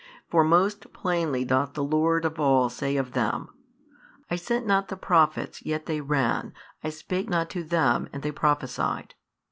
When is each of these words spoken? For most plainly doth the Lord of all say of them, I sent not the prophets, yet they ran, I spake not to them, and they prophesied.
For 0.31 0.43
most 0.43 0.91
plainly 0.93 1.45
doth 1.45 1.73
the 1.75 1.83
Lord 1.83 2.25
of 2.25 2.39
all 2.39 2.69
say 2.69 2.97
of 2.97 3.11
them, 3.11 3.49
I 4.31 4.35
sent 4.35 4.65
not 4.65 4.87
the 4.87 4.97
prophets, 4.97 5.63
yet 5.63 5.85
they 5.85 6.01
ran, 6.01 6.55
I 6.83 6.89
spake 6.89 7.29
not 7.29 7.51
to 7.51 7.63
them, 7.63 8.09
and 8.11 8.23
they 8.23 8.31
prophesied. 8.31 9.13